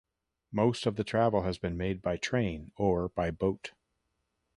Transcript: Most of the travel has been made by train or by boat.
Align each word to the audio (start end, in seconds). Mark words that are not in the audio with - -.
Most 0.51 0.87
of 0.87 0.95
the 0.95 1.03
travel 1.03 1.43
has 1.43 1.59
been 1.59 1.77
made 1.77 2.01
by 2.01 2.17
train 2.17 2.71
or 2.75 3.09
by 3.09 3.29
boat. 3.29 3.71